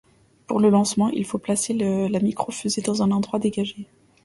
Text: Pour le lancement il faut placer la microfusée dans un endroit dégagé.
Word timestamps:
Pour 0.47 0.59
le 0.59 0.69
lancement 0.71 1.09
il 1.09 1.23
faut 1.25 1.37
placer 1.37 1.75
la 1.75 2.19
microfusée 2.19 2.81
dans 2.81 3.03
un 3.03 3.11
endroit 3.11 3.37
dégagé. 3.37 3.87